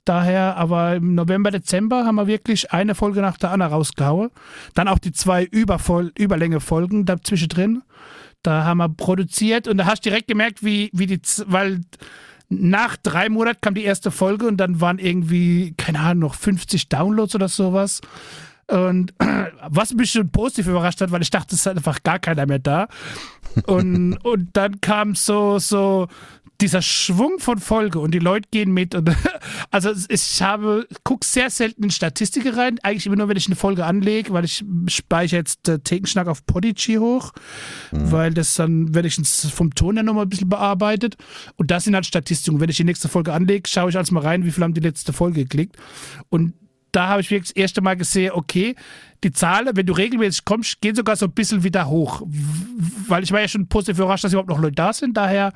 [0.04, 4.30] Daher, aber im November, Dezember haben wir wirklich eine Folge nach der anderen rausgehauen.
[4.74, 7.82] Dann auch die zwei Übervoll Überlänge-Folgen dazwischen drin.
[8.42, 11.80] Da haben wir produziert und da hast du direkt gemerkt, wie, wie die, weil
[12.50, 16.90] nach drei Monaten kam die erste Folge und dann waren irgendwie, keine Ahnung, noch 50
[16.90, 18.02] Downloads oder sowas.
[18.68, 19.14] Und
[19.68, 22.58] was mich schon positiv überrascht hat, weil ich dachte, es ist einfach gar keiner mehr
[22.58, 22.88] da.
[23.66, 26.08] Und, und dann kam so, so
[26.60, 28.94] dieser Schwung von Folge und die Leute gehen mit.
[28.94, 29.14] Und,
[29.70, 33.56] also ich habe, gucke sehr selten in Statistiken rein, eigentlich immer nur, wenn ich eine
[33.56, 37.32] Folge anlege, weil ich speichere jetzt äh, Thekenschnack auf Podigy hoch,
[37.92, 38.12] mhm.
[38.12, 41.16] weil das dann wenigstens vom Ton her nochmal ein bisschen bearbeitet.
[41.56, 42.60] Und das sind halt Statistiken.
[42.60, 44.80] Wenn ich die nächste Folge anlege, schaue ich also mal rein, wie viel haben die
[44.80, 45.76] letzte Folge geklickt.
[46.28, 46.54] Und
[46.94, 48.74] da habe ich wirklich das erste Mal gesehen, okay,
[49.24, 52.22] die Zahlen, wenn du regelmäßig kommst, gehen sogar so ein bisschen wieder hoch.
[53.08, 55.16] Weil ich war ja schon positiv überrascht, dass überhaupt noch Leute da sind.
[55.16, 55.52] Daher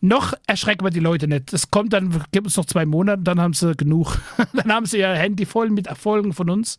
[0.00, 1.52] noch erschrecken wir die Leute nicht.
[1.52, 4.18] Es kommt dann, gibt uns noch zwei Monate, dann haben sie genug.
[4.54, 6.78] dann haben sie ihr Handy voll mit Erfolgen von uns.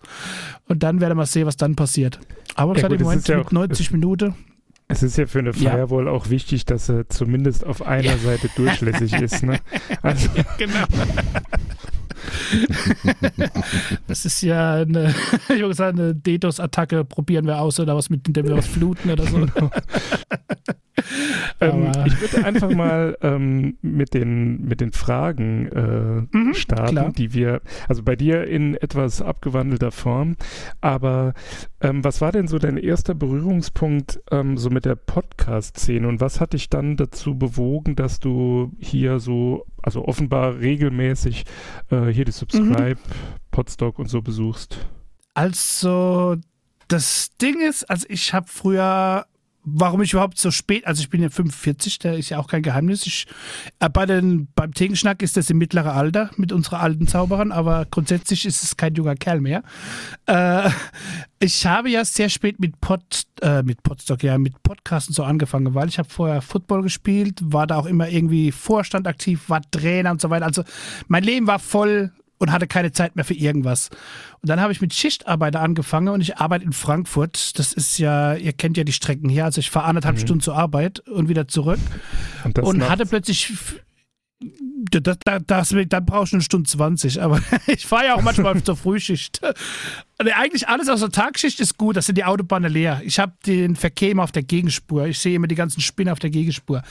[0.68, 2.20] Und dann werden wir sehen, was dann passiert.
[2.56, 4.36] Aber ja, gut, im Moment ja mit 90 Minuten.
[4.88, 6.12] Es ist ja für eine Firewall ja.
[6.12, 8.18] auch wichtig, dass er zumindest auf einer ja.
[8.18, 9.44] Seite durchlässig ist.
[9.44, 9.60] Ne?
[10.02, 10.30] Also.
[10.58, 10.86] genau.
[14.08, 15.14] das ist ja eine,
[15.50, 19.10] ich würde sagen, eine DDoS-Attacke probieren wir aus oder was mit dem wir was fluten
[19.12, 19.48] oder so.
[21.62, 27.12] ähm, ich würde einfach mal ähm, mit, den, mit den Fragen äh, mhm, starten, klar.
[27.12, 30.36] die wir, also bei dir in etwas abgewandelter Form,
[30.82, 31.34] aber
[31.82, 36.40] ähm, was war denn so dein erster Berührungspunkt ähm, so mit der Podcast-Szene und was
[36.40, 41.46] hat dich dann dazu bewogen, dass du hier so, also offenbar regelmäßig
[41.94, 43.52] äh, hier die Subscribe, mhm.
[43.52, 44.78] Podstock und so besuchst?
[45.34, 46.38] Also
[46.88, 49.26] das Ding ist, also ich habe früher
[49.64, 52.64] warum ich überhaupt so spät, also ich bin ja 45, da ist ja auch kein
[52.64, 53.06] Geheimnis.
[53.06, 53.28] Ich,
[53.80, 57.86] äh, bei den, beim Tegenschnack ist das im mittleren Alter mit unserer alten Zauberern, aber
[57.90, 59.64] grundsätzlich ist es kein junger Kerl mehr.
[60.26, 60.70] Äh,
[61.40, 65.74] ich habe ja sehr spät mit Pod, äh, mit Podstock, ja, mit Podcasten so angefangen,
[65.74, 70.12] weil ich habe vorher Football gespielt, war da auch immer irgendwie Vorstand aktiv, war Trainer
[70.12, 70.46] und so weiter.
[70.46, 70.64] Also
[71.08, 72.12] mein Leben war voll
[72.44, 73.90] und hatte keine Zeit mehr für irgendwas.
[74.42, 77.58] Und dann habe ich mit Schichtarbeiter angefangen und ich arbeite in Frankfurt.
[77.58, 79.46] Das ist ja, ihr kennt ja die Strecken hier.
[79.46, 80.22] Also ich fahre anderthalb mhm.
[80.22, 81.80] Stunden zur Arbeit und wieder zurück.
[82.44, 83.54] Und, und hatte plötzlich
[84.92, 88.76] das, das, dann brauchst du eine Stunde 20, aber ich fahre ja auch manchmal zur
[88.76, 89.42] Frühschicht.
[90.20, 93.02] Eigentlich alles aus der Tagschicht ist gut, das sind die Autobahnen leer.
[93.04, 95.08] Ich habe den Verkehr immer auf der Gegenspur.
[95.08, 96.82] Ich sehe immer die ganzen Spinner auf der Gegenspur.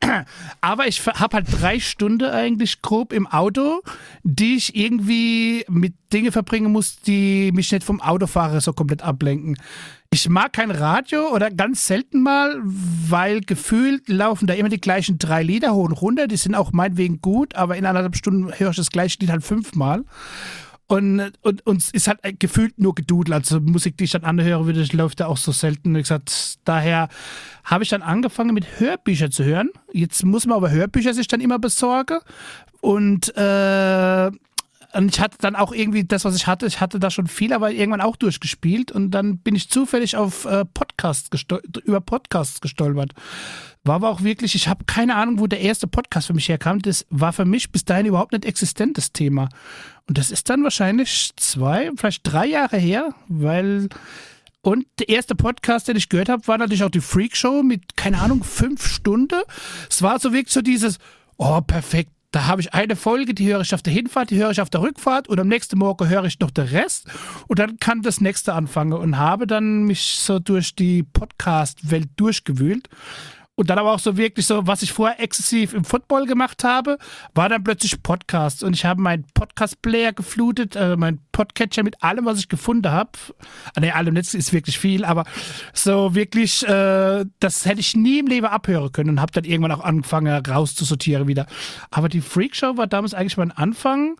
[0.60, 3.82] Aber ich habe halt drei Stunden eigentlich grob im Auto,
[4.22, 9.56] die ich irgendwie mit Dingen verbringen muss, die mich nicht vom Autofahrer so komplett ablenken.
[10.14, 15.16] Ich mag kein Radio oder ganz selten mal, weil gefühlt laufen da immer die gleichen
[15.16, 16.26] drei Lieder hoch und runter.
[16.26, 19.42] Die sind auch meinetwegen gut, aber in anderthalb Stunden höre ich das gleiche Lied halt
[19.42, 20.04] fünfmal.
[20.86, 23.32] Und, und uns ist halt gefühlt nur gedudelt.
[23.34, 25.94] Also Musik, die ich dann anhöre, würde, läuft da auch so selten.
[25.94, 27.08] Wie gesagt, daher
[27.64, 29.70] habe ich dann angefangen mit Hörbüchern zu hören.
[29.94, 32.18] Jetzt muss man aber Hörbücher sich dann immer besorgen.
[32.82, 34.30] Und äh,
[34.94, 37.52] und ich hatte dann auch irgendwie das, was ich hatte, ich hatte da schon viel,
[37.52, 41.30] aber irgendwann auch durchgespielt und dann bin ich zufällig auf äh, Podcasts
[41.84, 43.12] über Podcasts gestolpert.
[43.84, 46.80] War aber auch wirklich, ich habe keine Ahnung, wo der erste Podcast für mich herkam.
[46.80, 49.48] Das war für mich bis dahin überhaupt nicht existentes Thema.
[50.06, 53.88] Und das ist dann wahrscheinlich zwei, vielleicht drei Jahre her, weil
[54.60, 57.96] und der erste Podcast, den ich gehört habe, war natürlich auch die Freak Show mit,
[57.96, 59.40] keine Ahnung, fünf Stunden.
[59.90, 60.98] Es war so wirklich so dieses,
[61.36, 64.50] oh, perfekt, da habe ich eine Folge, die höre ich auf der Hinfahrt, die höre
[64.50, 67.06] ich auf der Rückfahrt und am nächsten Morgen höre ich noch den Rest
[67.46, 72.88] und dann kann das nächste anfangen und habe dann mich so durch die Podcast-Welt durchgewühlt
[73.62, 76.98] und dann aber auch so wirklich so, was ich vorher exzessiv im Football gemacht habe,
[77.32, 78.64] war dann plötzlich Podcast.
[78.64, 83.12] Und ich habe meinen Podcast-Player geflutet, äh, meinen Podcatcher mit allem, was ich gefunden habe.
[83.78, 85.22] Ne, allem Netz ist wirklich viel, aber
[85.72, 89.70] so wirklich, äh, das hätte ich nie im Leben abhören können und habe dann irgendwann
[89.70, 91.46] auch angefangen rauszusortieren wieder.
[91.92, 94.16] Aber die Freakshow war damals eigentlich mein Anfang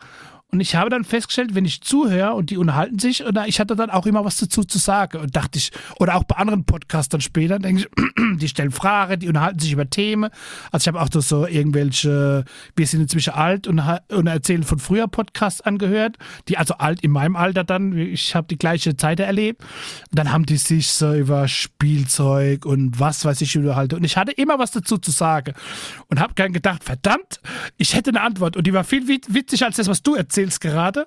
[0.54, 3.74] und ich habe dann festgestellt, wenn ich zuhöre und die unterhalten sich, oder ich hatte
[3.74, 5.16] dann auch immer was dazu zu sagen.
[5.16, 7.88] Und dachte ich, oder auch bei anderen Podcastern später, denke ich,
[8.38, 10.30] die stellen Fragen, die unterhalten sich über Themen.
[10.70, 12.44] Also ich habe auch so irgendwelche,
[12.76, 17.12] wir sind inzwischen alt und, und erzählen von früher Podcasts angehört, die also alt in
[17.12, 19.62] meinem Alter dann, ich habe die gleiche Zeit erlebt.
[19.62, 23.94] Und dann haben die sich so über Spielzeug und was weiß ich unterhalten.
[23.94, 25.54] Und ich hatte immer was dazu zu sagen.
[26.08, 27.40] Und habe dann gedacht, verdammt,
[27.78, 28.58] ich hätte eine Antwort.
[28.58, 31.06] Und die war viel witziger als das, was du erzählst erzähl's gerade.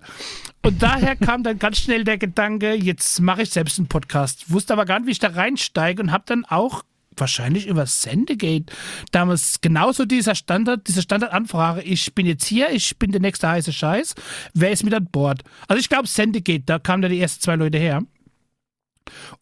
[0.63, 4.51] Und daher kam dann ganz schnell der Gedanke, jetzt mache ich selbst einen Podcast.
[4.51, 6.83] Wusste aber gar nicht, wie ich da reinsteige und habe dann auch
[7.17, 8.73] wahrscheinlich über Sendegate
[9.11, 13.71] damals genauso dieser Standard, diese Standardanfrage, ich bin jetzt hier, ich bin der nächste heiße
[13.71, 14.15] Scheiß,
[14.53, 15.43] wer ist mit an Bord?
[15.69, 18.01] Also ich glaube Sendegate, da kamen da die ersten zwei Leute her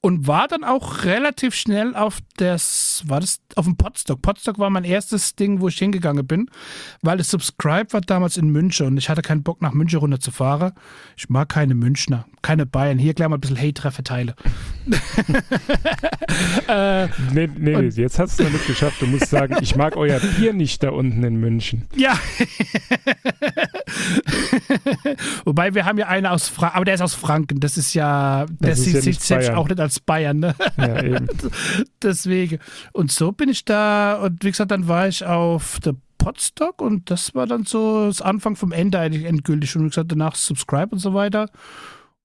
[0.02, 4.22] und war dann auch relativ schnell auf das, war das auf dem Podstock.
[4.22, 6.50] Podstock war mein erstes Ding, wo ich hingegangen bin,
[7.02, 10.74] weil das Subscribe war damals in München und ich hatte keinen Bock nach München runterzufahren.
[11.18, 12.98] Ich mag keine Münchner, keine Bayern.
[12.98, 14.36] Hier gleich mal ein bisschen Hate verteile.
[16.68, 19.02] Äh, nee, nee, nee, jetzt hast du es noch nicht geschafft.
[19.02, 21.88] Du musst sagen, ich mag euer Bier nicht da unten in München.
[21.96, 22.20] Ja.
[25.46, 27.60] Wobei wir haben ja einen aus Franken, aber der ist aus Franken.
[27.60, 30.40] Das ist ja, der sieht sich selbst auch nicht als Bayern.
[30.40, 30.56] Ne?
[30.78, 31.28] Ja, eben.
[32.02, 32.60] Deswegen.
[32.92, 37.12] Und so bin ich da und wie gesagt, dann war ich auf der Podstock und
[37.12, 39.76] das war dann so das Anfang vom Ende eigentlich endgültig.
[39.76, 41.50] Und wie gesagt, danach Subscribe und so weiter.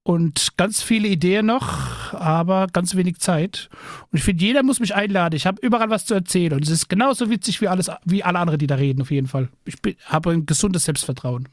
[0.09, 3.68] Und ganz viele Ideen noch, aber ganz wenig Zeit.
[4.11, 5.37] Und ich finde, jeder muss mich einladen.
[5.37, 6.55] Ich habe überall was zu erzählen.
[6.55, 9.27] Und es ist genauso witzig wie, alles, wie alle anderen, die da reden, auf jeden
[9.27, 9.51] Fall.
[9.66, 11.47] Ich habe ein gesundes Selbstvertrauen.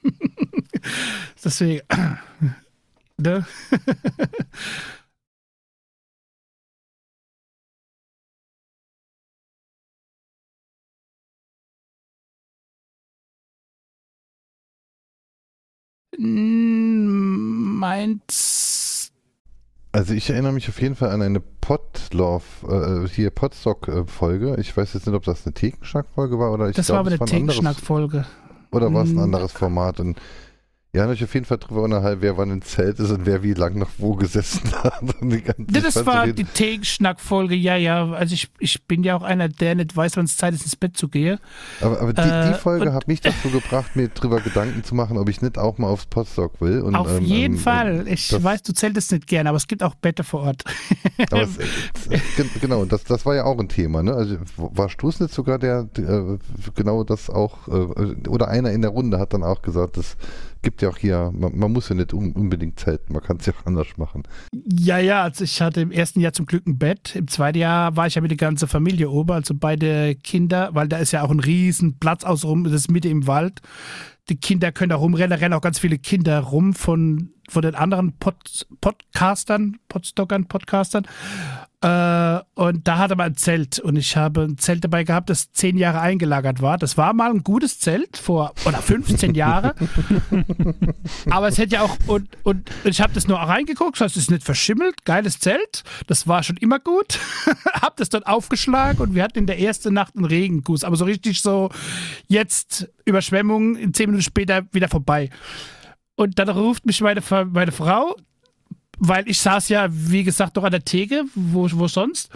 [1.43, 1.81] Deswegen.
[3.17, 3.45] ne?
[17.75, 19.11] Meint.
[19.91, 24.57] Also ich erinnere mich auf jeden Fall an eine Podlove, äh, hier Podstock-Folge.
[24.59, 27.11] Ich weiß jetzt nicht, ob das eine Thekenschnack-Folge war oder ich Das glaub, war aber
[27.11, 28.25] eine Thekenschnack-Folge.
[28.71, 29.23] Oder war es ein hm.
[29.23, 29.99] anderes Format?
[30.01, 30.19] Und
[30.95, 33.43] ja, habe ich auf jeden Fall drüber unterhalten, wer wann im Zelt ist und wer
[33.43, 35.03] wie lang noch wo gesessen hat.
[35.67, 38.13] Das war die Tegenschnack-Folge, ja, ja.
[38.13, 40.77] Also ich, ich bin ja auch einer, der nicht weiß, wann es Zeit ist, ins
[40.77, 41.39] Bett zu gehen.
[41.81, 45.17] Aber, aber die, äh, die Folge hat mich dazu gebracht, mir drüber Gedanken zu machen,
[45.17, 46.79] ob ich nicht auch mal aufs Podstock will.
[46.79, 48.07] Und, auf ähm, jeden ähm, Fall.
[48.07, 50.63] Ich weiß, du zeltest nicht gerne, aber es gibt auch Bette vor Ort.
[51.17, 51.57] es,
[52.09, 54.01] es, genau, das, das war ja auch ein Thema.
[54.01, 54.13] Ne?
[54.13, 56.37] Also war Stuß nicht sogar der, der, äh,
[56.73, 60.15] genau das auch, äh, oder einer in der Runde hat dann auch gesagt, dass
[60.65, 63.53] gibt ja auch hier, man, man muss ja nicht unbedingt zelten, man kann es ja
[63.53, 64.23] auch anders machen.
[64.51, 67.15] Ja, ja, also ich hatte im ersten Jahr zum Glück ein Bett.
[67.15, 70.87] Im zweiten Jahr war ich ja mit der ganzen Familie oben, also beide Kinder, weil
[70.87, 73.61] da ist ja auch ein riesen Platz außenrum, das ist Mitte im Wald.
[74.29, 77.75] Die Kinder können da rumrennen, da rennen auch ganz viele Kinder rum von, von den
[77.75, 81.05] anderen Pod, Podcastern, Podstockern, Podcastern.
[81.81, 85.51] Äh, und da hatte man ein Zelt und ich habe ein Zelt dabei gehabt, das
[85.51, 86.77] zehn Jahre eingelagert war.
[86.77, 89.75] Das war mal ein gutes Zelt vor, oder 15 Jahre.
[91.29, 94.43] Aber es hätte ja auch, und, und ich habe das nur reingeguckt, das ist nicht
[94.43, 95.83] verschimmelt, geiles Zelt.
[96.07, 97.19] Das war schon immer gut.
[97.73, 100.83] hab das dort aufgeschlagen und wir hatten in der ersten Nacht einen Regenguss.
[100.83, 101.69] Aber so richtig so,
[102.27, 105.29] jetzt Überschwemmung, zehn Minuten später wieder vorbei.
[106.15, 108.15] Und dann ruft mich meine, meine Frau,
[108.97, 112.29] weil ich saß ja, wie gesagt, noch an der Theke, wo, wo sonst.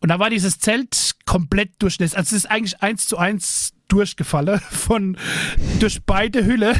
[0.00, 2.16] Und da war dieses Zelt komplett durchnässt.
[2.16, 5.16] Also es ist eigentlich eins zu eins durchgefallen von
[5.80, 6.74] durch beide Hülle.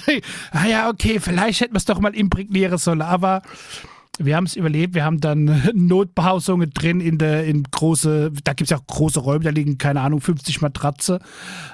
[0.52, 3.42] ah ja, okay, vielleicht hätten wir es doch mal imprägnieren sollen, aber
[4.18, 4.94] wir haben es überlebt.
[4.94, 9.20] Wir haben dann Notbehausungen drin in der in große, da gibt es ja auch große
[9.20, 11.20] Räume, da liegen, keine Ahnung, 50 Matratze.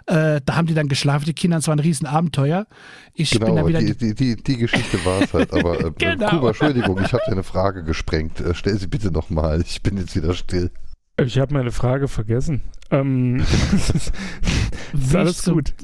[0.07, 2.67] Äh, da haben die dann geschlafen, die Kinder, es war ein Riesenabenteuer.
[3.15, 5.93] Ich genau, bin dann wieder die, die, die, die Geschichte war es halt, aber äh,
[5.99, 6.29] genau.
[6.31, 8.41] Kuba, Entschuldigung, ich habe deine Frage gesprengt.
[8.41, 10.71] Äh, stell sie bitte nochmal, ich bin jetzt wieder still.
[11.19, 12.63] Ich habe meine Frage vergessen.
[12.91, 13.41] Ähm,
[14.93, 15.75] ist alles gut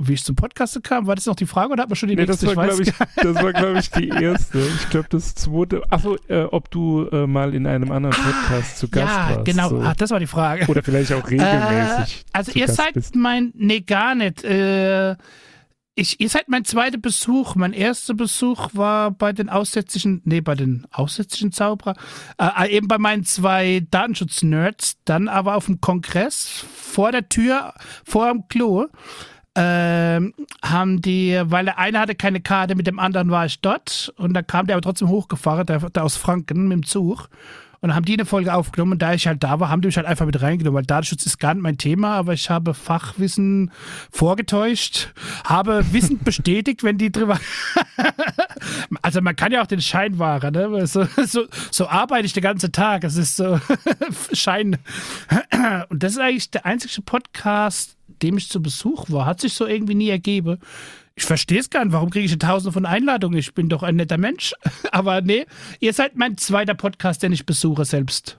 [0.00, 2.14] wie ich zum Podcast kam, war das noch die Frage oder hat man schon die
[2.14, 2.46] nee, nächste?
[2.46, 4.58] Das war, glaube ich, das war, glaube ich, die erste.
[4.58, 5.82] Ich glaube, das zweite.
[5.90, 9.16] Achso, äh, ob du äh, mal in einem anderen ah, Podcast ah, zu Gast ja,
[9.16, 9.36] warst.
[9.38, 9.68] Ja, genau.
[9.68, 9.82] So.
[9.82, 10.66] Ach, das war die Frage.
[10.66, 12.20] Oder vielleicht auch regelmäßig.
[12.20, 13.16] Äh, also ihr Gast seid bist.
[13.16, 14.44] mein, nee, gar nicht.
[14.44, 15.16] Äh,
[15.96, 17.56] ich, ihr seid mein zweiter Besuch.
[17.56, 21.96] Mein erster Besuch war bei den aussätzlichen, nee, bei den aussätzlichen Zauberer,
[22.38, 28.30] äh, eben bei meinen zwei Datenschutz-Nerds, dann aber auf dem Kongress vor der Tür, vor
[28.32, 28.86] dem Klo
[29.58, 34.12] ähm, haben die, weil der eine hatte keine Karte, mit dem anderen war ich dort
[34.16, 37.28] und dann kam der aber trotzdem hochgefahren, der, der aus Franken mit dem Zug.
[37.80, 39.86] Und dann haben die eine Folge aufgenommen und da ich halt da war, haben die
[39.86, 42.74] mich halt einfach mit reingenommen, weil Datenschutz ist gar nicht mein Thema, aber ich habe
[42.74, 43.70] Fachwissen
[44.10, 45.12] vorgetäuscht,
[45.44, 47.38] habe Wissen bestätigt, wenn die drüber.
[49.02, 50.88] also man kann ja auch den Schein wahren, ne?
[50.88, 53.04] So, so, so arbeite ich den ganzen Tag.
[53.04, 53.60] Es ist so
[54.32, 54.78] Schein.
[55.88, 59.66] Und das ist eigentlich der einzige Podcast, dem ich zu Besuch war, hat sich so
[59.66, 60.58] irgendwie nie ergeben.
[61.14, 61.92] Ich verstehe es gar nicht.
[61.92, 63.38] Warum kriege ich tausende von Einladungen?
[63.38, 64.54] Ich bin doch ein netter Mensch.
[64.92, 65.46] Aber nee,
[65.80, 68.38] ihr seid mein zweiter Podcast, den ich besuche selbst.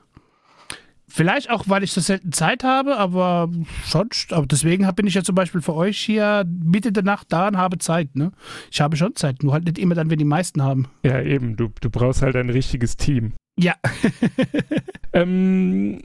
[1.12, 3.50] Vielleicht auch, weil ich so selten Zeit habe, aber
[3.84, 4.32] sonst.
[4.32, 7.58] Aber deswegen bin ich ja zum Beispiel für euch hier Mitte der Nacht da und
[7.58, 8.15] habe Zeit.
[8.15, 8.32] Ne?
[8.72, 10.88] Ich habe schon Zeit, nur halt nicht immer dann, wenn die meisten haben.
[11.04, 11.58] Ja, eben.
[11.58, 13.34] Du, du brauchst halt ein richtiges Team.
[13.62, 13.76] Ja.
[15.13, 16.02] ähm,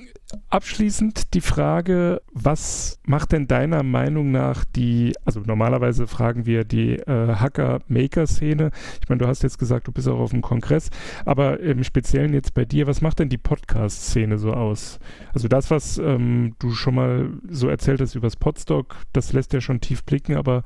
[0.51, 6.95] abschließend die Frage, was macht denn deiner Meinung nach die, also normalerweise fragen wir die
[6.95, 8.73] äh, Hacker-Maker-Szene.
[9.01, 10.91] Ich meine, du hast jetzt gesagt, du bist auch auf dem Kongress,
[11.25, 14.99] aber im Speziellen jetzt bei dir, was macht denn die Podcast-Szene so aus?
[15.33, 19.53] Also das, was ähm, du schon mal so erzählt hast über das Podstock, das lässt
[19.53, 20.65] ja schon tief blicken, aber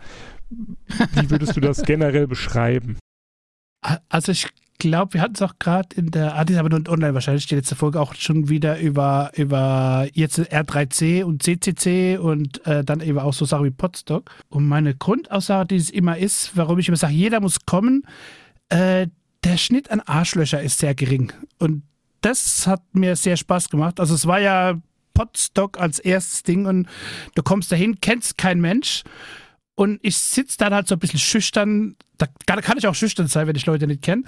[0.49, 2.97] wie würdest du das generell beschreiben?
[4.09, 4.49] Also ich
[4.79, 7.47] glaube, wir hatten es auch gerade in der, ah, die ist aber nur online wahrscheinlich,
[7.47, 13.01] die letzte Folge auch schon wieder über, über jetzt R3C und CCC und äh, dann
[13.01, 14.31] eben auch so Sachen wie Podstock.
[14.49, 18.05] Und meine Grundaussage, die es immer ist, warum ich immer sage, jeder muss kommen,
[18.69, 19.09] äh,
[19.45, 21.33] der Schnitt an Arschlöcher ist sehr gering.
[21.59, 21.83] Und
[22.21, 24.01] das hat mir sehr Spaß gemacht.
[24.01, 24.81] Also es war ja
[25.15, 26.89] Podstock als erstes Ding und
[27.35, 29.03] du kommst dahin, kennst kein Mensch
[29.79, 31.95] und ich sitze dann halt so ein bisschen schüchtern.
[32.17, 34.25] Da kann ich auch schüchtern sein, wenn ich Leute nicht kenne.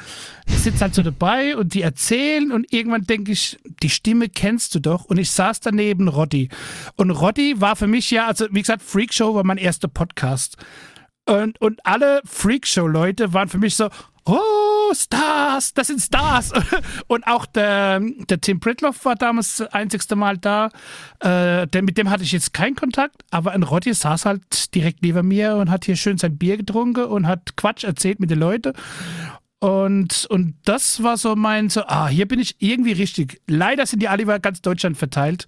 [0.46, 4.76] Ich sitze halt so dabei und die erzählen und irgendwann denke ich, die Stimme kennst
[4.76, 5.06] du doch.
[5.06, 6.50] Und ich saß daneben Roddy.
[6.94, 10.56] Und Roddy war für mich ja, also wie gesagt, Freakshow war mein erster Podcast.
[11.26, 13.88] Und, und alle Freakshow-Leute waren für mich so,
[14.26, 14.38] oh,
[14.94, 16.52] Stars, das sind Stars.
[17.06, 20.70] Und auch der, der Tim Pritloff war damals das einzigste Mal da.
[21.20, 25.02] Äh, der, mit dem hatte ich jetzt keinen Kontakt, aber ein Rotti saß halt direkt
[25.02, 28.38] neben mir und hat hier schön sein Bier getrunken und hat Quatsch erzählt mit den
[28.38, 28.72] Leuten.
[29.60, 33.40] Und, und das war so mein, so, ah, hier bin ich irgendwie richtig.
[33.46, 35.46] Leider sind die alle über ganz Deutschland verteilt,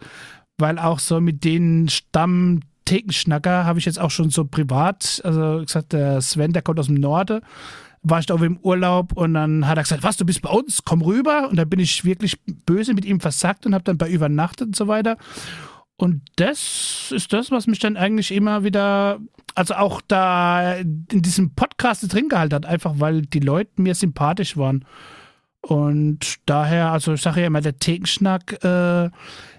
[0.58, 5.62] weil auch so mit den Stamm Thekenschnacker habe ich jetzt auch schon so privat, also
[5.64, 7.40] gesagt, der Sven, der kommt aus dem Norden
[8.02, 10.84] war ich da im Urlaub und dann hat er gesagt, was, du bist bei uns,
[10.84, 11.48] komm rüber.
[11.48, 14.76] Und da bin ich wirklich böse mit ihm versackt und habe dann bei übernachtet und
[14.76, 15.16] so weiter.
[15.96, 19.20] Und das ist das, was mich dann eigentlich immer wieder,
[19.54, 24.56] also auch da in diesem Podcast drin gehalten hat, einfach weil die Leute mir sympathisch
[24.56, 24.84] waren.
[25.60, 29.10] Und daher, also ich sage ja immer, der Thekenschnack, äh,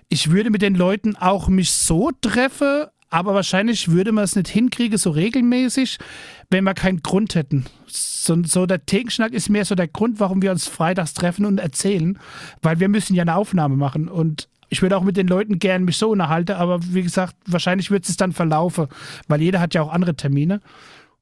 [0.09, 4.47] ich würde mit den Leuten auch mich so treffen, aber wahrscheinlich würde man es nicht
[4.47, 5.99] hinkriegen, so regelmäßig,
[6.49, 7.65] wenn wir keinen Grund hätten.
[7.85, 11.59] So, so der Thekenschnack ist mehr so der Grund, warum wir uns freitags treffen und
[11.59, 12.17] erzählen,
[12.63, 15.85] weil wir müssen ja eine Aufnahme machen und ich würde auch mit den Leuten gerne
[15.85, 18.87] mich so unterhalten, aber wie gesagt, wahrscheinlich wird es dann verlaufen,
[19.27, 20.61] weil jeder hat ja auch andere Termine.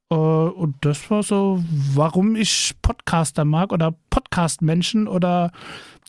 [0.10, 1.62] Äh, und das war so,
[1.94, 5.52] warum ich Podcaster mag oder Podcast-Menschen oder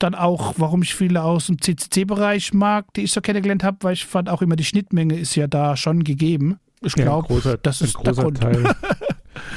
[0.03, 3.95] dann auch, warum ich viele aus dem CCC-Bereich mag, die ich so kennengelernt habe, weil
[3.95, 6.59] ich fand auch immer, die Schnittmenge ist ja da schon gegeben.
[6.85, 8.65] Ich ja, glaube, das ist ein großer Teil.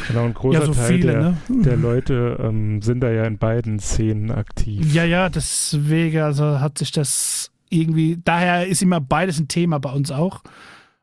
[0.07, 1.37] Genau, ein großer ja, so Teil viele, der, ne?
[1.49, 4.93] der, Leute ähm, sind da ja in beiden Szenen aktiv.
[4.93, 9.91] Ja, ja, deswegen, also hat sich das irgendwie, daher ist immer beides ein Thema bei
[9.91, 10.43] uns auch.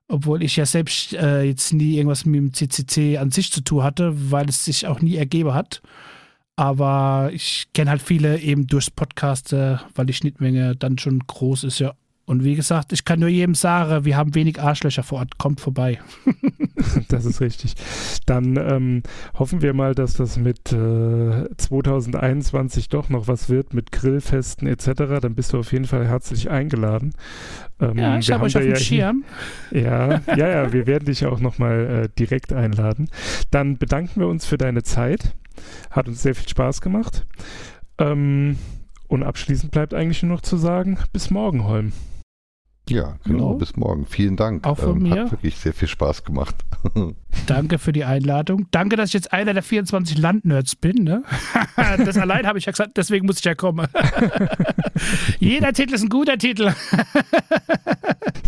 [0.08, 3.82] Obwohl ich ja selbst äh, jetzt nie irgendwas mit dem CCC an sich zu tun
[3.82, 5.82] hatte, weil es sich auch nie ergeben hat.
[6.56, 11.78] Aber ich kenne halt viele eben durchs Podcast, weil die Schnittmenge dann schon groß ist,
[11.78, 11.94] ja.
[12.24, 15.60] Und wie gesagt, ich kann nur jedem sagen, wir haben wenig Arschlöcher vor Ort, kommt
[15.60, 15.98] vorbei.
[17.08, 17.74] das ist richtig.
[18.26, 19.02] Dann ähm,
[19.34, 25.20] hoffen wir mal, dass das mit äh, 2021 doch noch was wird mit Grillfesten etc.
[25.20, 27.12] Dann bist du auf jeden Fall herzlich eingeladen.
[27.80, 29.24] Ähm, ja, ich habe euch auf dem ja Schirm.
[29.72, 33.10] Ja, ja, ja, wir werden dich auch nochmal äh, direkt einladen.
[33.50, 35.34] Dann bedanken wir uns für deine Zeit.
[35.90, 37.26] Hat uns sehr viel Spaß gemacht.
[37.98, 38.58] Ähm,
[39.08, 41.92] und abschließend bleibt eigentlich nur noch zu sagen, bis morgen, Holm.
[42.88, 43.52] Ja, genau.
[43.52, 43.58] Jo.
[43.58, 44.06] Bis morgen.
[44.06, 44.66] Vielen Dank.
[44.66, 45.24] Auch von ähm, mir.
[45.24, 46.56] Hat wirklich sehr viel Spaß gemacht.
[47.46, 48.66] Danke für die Einladung.
[48.70, 51.04] Danke, dass ich jetzt einer der 24 Landnerds bin.
[51.04, 51.22] Ne?
[51.76, 53.86] das allein habe ich ja gesagt, deswegen muss ich ja kommen.
[55.38, 56.72] Jeder Titel ist ein guter Titel.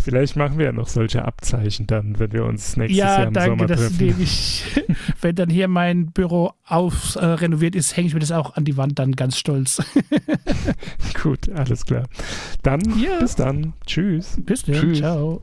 [0.03, 3.33] Vielleicht machen wir ja noch solche Abzeichen dann, wenn wir uns nächstes ja, Jahr im
[3.33, 4.05] danke, Sommer treffen.
[4.05, 4.23] Ja, danke.
[4.23, 4.85] Ich,
[5.21, 8.65] wenn dann hier mein Büro auf, äh, renoviert ist, hänge ich mir das auch an
[8.65, 9.81] die Wand dann ganz stolz.
[11.23, 12.03] Gut, alles klar.
[12.61, 13.19] Dann ja.
[13.19, 13.73] bis dann.
[13.85, 14.24] Tschüss.
[14.37, 14.95] Bis dann.
[14.95, 15.41] Ciao.